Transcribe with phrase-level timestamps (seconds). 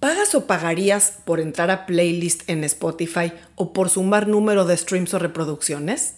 [0.00, 5.14] ¿Pagas o pagarías por entrar a playlist en Spotify o por sumar número de streams
[5.14, 6.16] o reproducciones?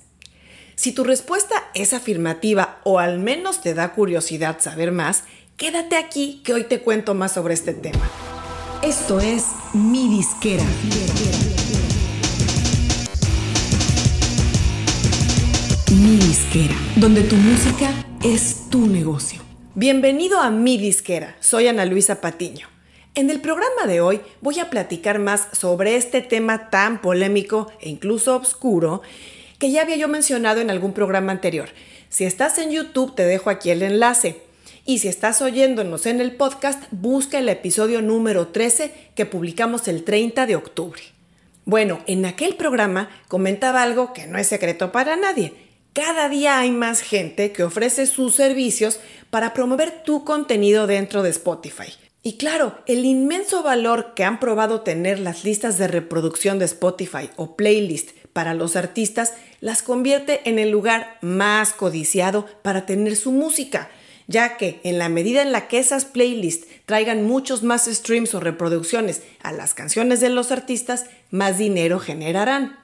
[0.74, 5.24] Si tu respuesta es afirmativa o al menos te da curiosidad saber más,
[5.56, 8.10] quédate aquí que hoy te cuento más sobre este tema.
[8.82, 10.64] Esto es Mi Disquera.
[15.92, 17.92] Mi Disquera, donde tu música
[18.24, 19.40] es tu negocio.
[19.76, 22.77] Bienvenido a Mi Disquera, soy Ana Luisa Patiño.
[23.18, 27.88] En el programa de hoy voy a platicar más sobre este tema tan polémico e
[27.88, 29.02] incluso oscuro
[29.58, 31.68] que ya había yo mencionado en algún programa anterior.
[32.10, 34.40] Si estás en YouTube te dejo aquí el enlace.
[34.84, 40.04] Y si estás oyéndonos en el podcast, busca el episodio número 13 que publicamos el
[40.04, 41.02] 30 de octubre.
[41.64, 45.54] Bueno, en aquel programa comentaba algo que no es secreto para nadie.
[45.92, 51.30] Cada día hay más gente que ofrece sus servicios para promover tu contenido dentro de
[51.30, 51.92] Spotify.
[52.22, 57.30] Y claro, el inmenso valor que han probado tener las listas de reproducción de Spotify
[57.36, 63.32] o playlist para los artistas las convierte en el lugar más codiciado para tener su
[63.32, 63.88] música,
[64.26, 68.40] ya que en la medida en la que esas playlists traigan muchos más streams o
[68.40, 72.78] reproducciones a las canciones de los artistas, más dinero generarán.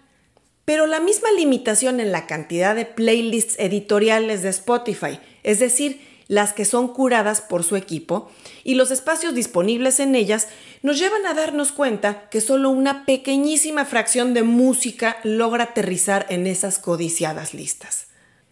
[0.64, 6.53] Pero la misma limitación en la cantidad de playlists editoriales de Spotify, es decir, las
[6.53, 8.30] que son curadas por su equipo,
[8.62, 10.48] y los espacios disponibles en ellas
[10.83, 16.47] nos llevan a darnos cuenta que solo una pequeñísima fracción de música logra aterrizar en
[16.47, 18.06] esas codiciadas listas.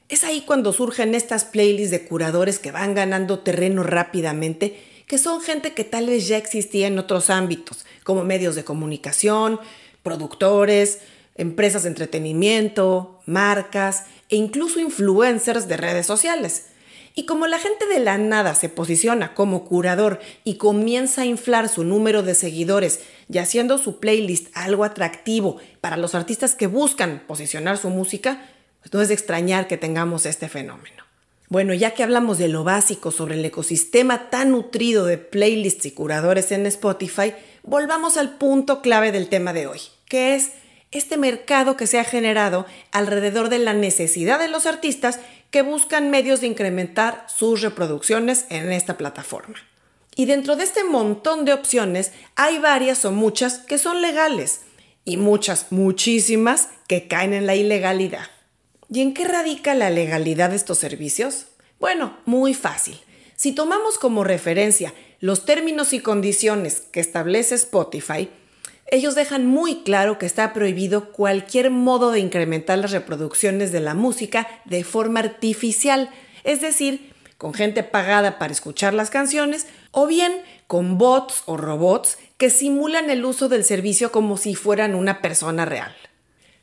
[0.09, 5.41] Es ahí cuando surgen estas playlists de curadores que van ganando terreno rápidamente, que son
[5.41, 9.59] gente que tal vez ya existía en otros ámbitos, como medios de comunicación,
[10.03, 10.99] productores,
[11.37, 16.67] empresas de entretenimiento, marcas e incluso influencers de redes sociales.
[17.15, 21.69] Y como la gente de la nada se posiciona como curador y comienza a inflar
[21.69, 27.23] su número de seguidores y haciendo su playlist algo atractivo para los artistas que buscan
[27.27, 28.47] posicionar su música,
[28.81, 31.03] pues no es de extrañar que tengamos este fenómeno.
[31.49, 35.91] Bueno, ya que hablamos de lo básico sobre el ecosistema tan nutrido de playlists y
[35.91, 40.53] curadores en Spotify, volvamos al punto clave del tema de hoy, que es
[40.93, 45.21] este mercado que se ha generado alrededor de la necesidad de los artistas
[45.53, 49.55] que buscan medios de incrementar sus reproducciones en esta plataforma.
[50.17, 54.63] Y dentro de este montón de opciones hay varias o muchas que son legales
[55.05, 58.27] y muchas, muchísimas que caen en la ilegalidad.
[58.91, 61.49] ¿Y en qué radica la legalidad de estos servicios?
[61.79, 62.99] Bueno, muy fácil.
[63.37, 68.31] Si tomamos como referencia los términos y condiciones que establece Spotify,
[68.93, 73.95] ellos dejan muy claro que está prohibido cualquier modo de incrementar las reproducciones de la
[73.95, 76.11] música de forma artificial,
[76.45, 82.19] es decir, con gente pagada para escuchar las canciones, o bien con bots o robots
[82.37, 85.97] que simulan el uso del servicio como si fueran una persona real.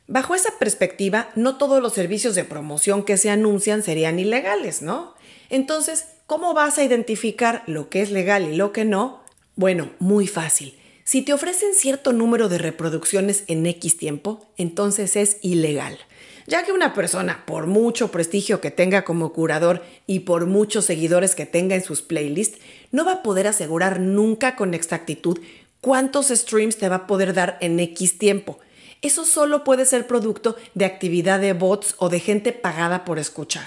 [0.06, 5.14] Bajo esa perspectiva, no todos los servicios de promoción que se anuncian serían ilegales, ¿no?
[5.48, 9.24] Entonces, ¿cómo vas a identificar lo que es legal y lo que no?
[9.56, 10.79] Bueno, muy fácil.
[11.10, 15.98] Si te ofrecen cierto número de reproducciones en X tiempo, entonces es ilegal,
[16.46, 21.34] ya que una persona, por mucho prestigio que tenga como curador y por muchos seguidores
[21.34, 22.60] que tenga en sus playlists,
[22.92, 25.40] no va a poder asegurar nunca con exactitud
[25.80, 28.60] cuántos streams te va a poder dar en X tiempo.
[29.02, 33.66] Eso solo puede ser producto de actividad de bots o de gente pagada por escuchar.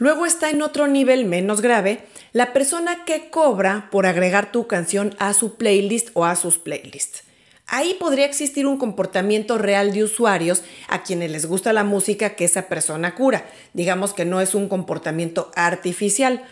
[0.00, 5.14] Luego está en otro nivel menos grave la persona que cobra por agregar tu canción
[5.18, 7.24] a su playlist o a sus playlists.
[7.66, 12.46] Ahí podría existir un comportamiento real de usuarios a quienes les gusta la música que
[12.46, 13.44] esa persona cura.
[13.74, 16.44] Digamos que no es un comportamiento artificial.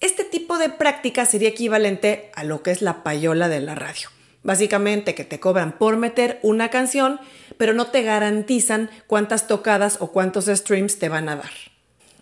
[0.00, 4.08] Este tipo de práctica sería equivalente a lo que es la payola de la radio.
[4.42, 7.20] Básicamente que te cobran por meter una canción,
[7.58, 11.50] pero no te garantizan cuántas tocadas o cuántos streams te van a dar.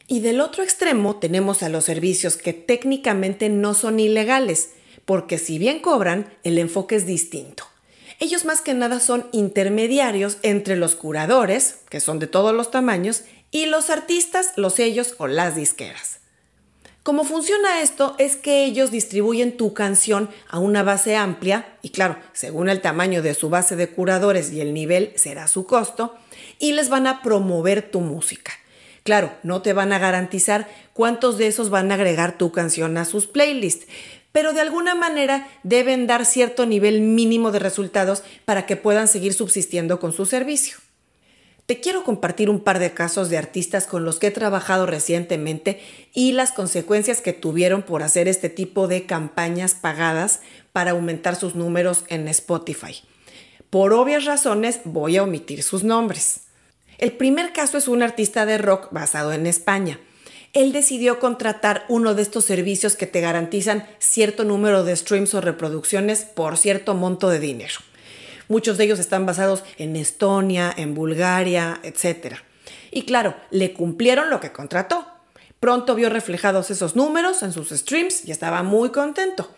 [0.09, 4.71] Y del otro extremo tenemos a los servicios que técnicamente no son ilegales,
[5.05, 7.65] porque si bien cobran, el enfoque es distinto.
[8.21, 13.25] Ellos más que nada son intermediarios entre los curadores, que son de todos los tamaños,
[13.51, 16.21] y los artistas, los sellos o las disqueras.
[17.03, 22.17] Cómo funciona esto es que ellos distribuyen tu canción a una base amplia, y claro,
[22.33, 26.17] según el tamaño de su base de curadores y el nivel será su costo,
[26.59, 28.53] y les van a promover tu música.
[29.07, 33.05] Claro, no te van a garantizar cuántos de esos van a agregar tu canción a
[33.05, 33.87] sus playlists,
[34.33, 39.33] pero de alguna manera deben dar cierto nivel mínimo de resultados para que puedan seguir
[39.33, 40.79] subsistiendo con su servicio.
[41.67, 45.81] te quiero compartir un par de casos de artistas con los que he trabajado recientemente
[46.13, 50.41] y las consecuencias que tuvieron por hacer este tipo de campañas pagadas
[50.73, 53.03] para aumentar sus números en Spotify.
[53.71, 56.46] Por obvias razones voy a omitir sus nombres.
[56.99, 60.01] El primer caso es un artista de rock basado en España.
[60.55, 65.43] Él decidió contratar uno de estos servicios que te garantizan cierto número de streams o
[65.43, 67.75] reproducciones por cierto monto de dinero.
[68.49, 72.37] Muchos de ellos están basados en Estonia, en Bulgaria, etc.
[72.91, 75.07] Y claro, le cumplieron lo que contrató.
[75.61, 79.51] Pronto vio reflejados esos números en sus streams y estaba muy contento.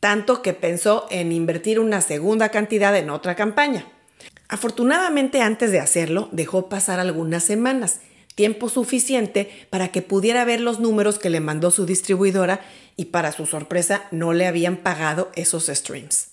[0.00, 3.86] Tanto que pensó en invertir una segunda cantidad en otra campaña.
[4.48, 8.00] Afortunadamente antes de hacerlo dejó pasar algunas semanas,
[8.34, 12.60] tiempo suficiente para que pudiera ver los números que le mandó su distribuidora
[12.96, 16.28] y para su sorpresa no le habían pagado esos streams.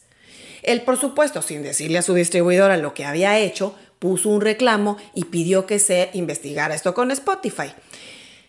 [0.64, 4.98] Él, por supuesto, sin decirle a su distribuidora lo que había hecho, puso un reclamo
[5.14, 7.74] y pidió que se investigara esto con Spotify.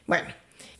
[0.06, 0.28] Bueno,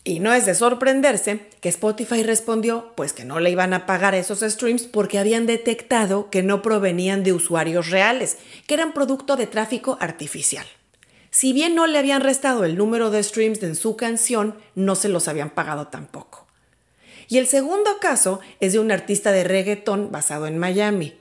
[0.07, 4.15] y no es de sorprenderse que Spotify respondió pues que no le iban a pagar
[4.15, 8.37] esos streams porque habían detectado que no provenían de usuarios reales,
[8.69, 10.65] que eran producto de tráfico artificial.
[11.31, 15.09] Si bien no le habían restado el número de streams en su canción, no se
[15.09, 16.47] los habían pagado tampoco.
[17.27, 21.15] Y el segundo caso es de un artista de reggaeton basado en Miami.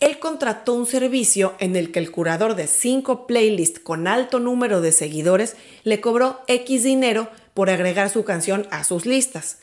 [0.00, 4.80] Él contrató un servicio en el que el curador de cinco playlists con alto número
[4.80, 5.54] de seguidores
[5.84, 9.60] le cobró X dinero por agregar su canción a sus listas.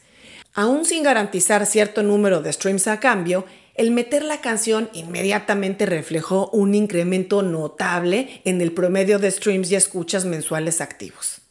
[0.56, 3.46] Aún sin garantizar cierto número de streams a cambio,
[3.76, 9.76] el meter la canción inmediatamente reflejó un incremento notable en el promedio de streams y
[9.76, 11.42] escuchas mensuales activos.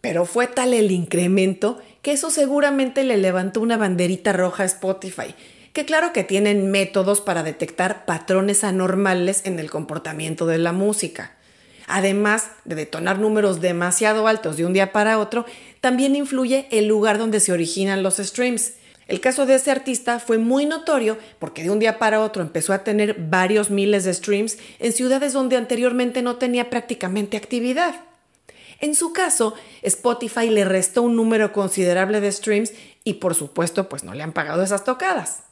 [0.00, 5.34] Pero fue tal el incremento que eso seguramente le levantó una banderita roja a Spotify
[5.72, 11.32] que claro que tienen métodos para detectar patrones anormales en el comportamiento de la música.
[11.86, 15.46] Además de detonar números demasiado altos de un día para otro,
[15.80, 18.74] también influye el lugar donde se originan los streams.
[19.06, 22.72] El caso de ese artista fue muy notorio porque de un día para otro empezó
[22.72, 27.94] a tener varios miles de streams en ciudades donde anteriormente no tenía prácticamente actividad.
[28.80, 32.72] En su caso, Spotify le restó un número considerable de streams
[33.02, 35.42] y por supuesto pues no le han pagado esas tocadas.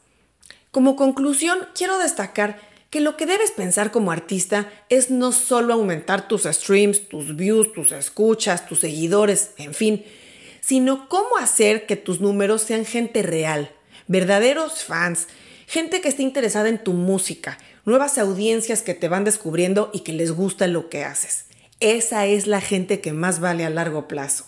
[0.71, 2.61] Como conclusión, quiero destacar
[2.97, 7.71] que lo que debes pensar como artista es no solo aumentar tus streams, tus views,
[7.75, 10.03] tus escuchas, tus seguidores, en fin,
[10.63, 13.71] sino cómo hacer que tus números sean gente real,
[14.07, 15.29] verdaderos fans,
[15.67, 20.15] gente que esté interesada en tu música, nuevas audiencias que te van descubriendo y que
[20.15, 21.45] les gusta lo que haces.
[21.81, 24.47] Esa es la gente que más vale a largo plazo.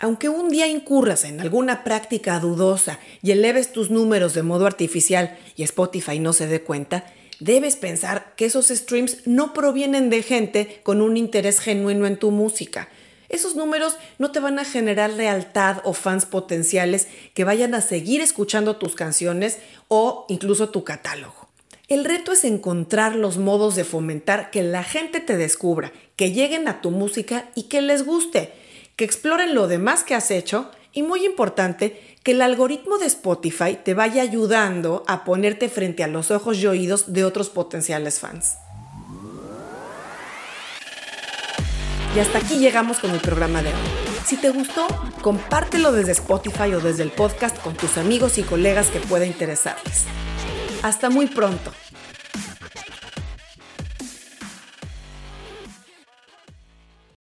[0.00, 5.38] Aunque un día incurras en alguna práctica dudosa y eleves tus números de modo artificial
[5.54, 7.04] y Spotify no se dé cuenta,
[7.40, 12.30] debes pensar que esos streams no provienen de gente con un interés genuino en tu
[12.30, 12.88] música.
[13.28, 18.20] Esos números no te van a generar lealtad o fans potenciales que vayan a seguir
[18.20, 19.58] escuchando tus canciones
[19.88, 21.48] o incluso tu catálogo.
[21.88, 26.68] El reto es encontrar los modos de fomentar que la gente te descubra, que lleguen
[26.68, 28.52] a tu música y que les guste
[28.98, 33.78] que exploren lo demás que has hecho y muy importante, que el algoritmo de Spotify
[33.82, 38.56] te vaya ayudando a ponerte frente a los ojos y oídos de otros potenciales fans.
[42.16, 44.08] Y hasta aquí llegamos con el programa de hoy.
[44.26, 44.86] Si te gustó,
[45.22, 50.04] compártelo desde Spotify o desde el podcast con tus amigos y colegas que pueda interesarles.
[50.82, 51.72] Hasta muy pronto.